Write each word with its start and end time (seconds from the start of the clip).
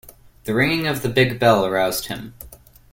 The 0.45 0.55
ringing 0.55 0.87
of 0.87 1.03
the 1.03 1.09
big 1.09 1.37
bell 1.37 1.63
aroused 1.63 2.07
him. 2.07 2.33